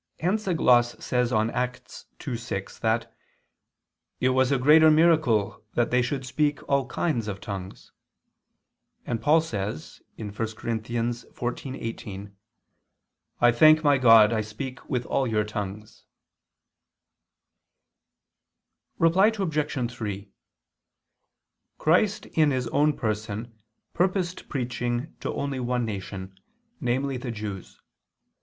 [0.19, 3.15] Hence a gloss says on Acts 2:6 that
[4.19, 7.91] "it was a greater miracle that they should speak all kinds of tongues";
[9.05, 10.47] and Paul says (1 Cor.
[10.47, 12.31] 14:18):
[13.41, 16.05] "I thank my God I speak with all your tongues."
[18.97, 19.93] Reply Obj.
[19.93, 20.31] 3:
[21.77, 23.53] Christ in His own person
[23.93, 26.39] purposed preaching to only one nation,
[26.79, 27.79] namely the Jews.